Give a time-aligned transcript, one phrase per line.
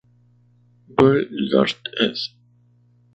[0.95, 2.17] Bl.-gärtn., ed.